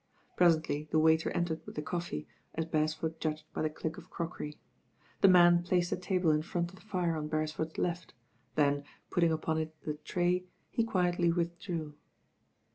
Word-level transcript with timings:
Presently 0.35 0.85
the 0.89 0.97
waiter 0.97 1.29
entered 1.29 1.63
with 1.63 1.75
the 1.75 1.81
coffee, 1.83 2.25
as 2.55 2.65
Beresford 2.65 3.19
judged 3.21 3.43
by 3.53 3.61
the 3.61 3.69
click 3.69 3.99
of 3.99 4.09
crockery. 4.09 4.57
The 5.21 5.27
man 5.27 5.61
placed 5.61 5.91
a 5.91 5.95
table 5.95 6.31
in 6.31 6.41
front 6.41 6.71
of 6.71 6.77
the 6.77 6.81
fire 6.81 7.15
on 7.15 7.29
Beres 7.29 7.29
8S 7.29 7.29
.THE 7.29 7.37
RAIN 7.37 7.47
GIRL 7.47 7.55
ford's 7.55 7.77
left; 7.77 8.13
then, 8.55 8.83
putting 9.11 9.31
upon 9.31 9.59
it 9.59 9.75
the 9.83 9.93
tray, 9.97 10.45
he 10.71 10.83
quicdy 10.83 11.31
withdrew. 11.31 11.93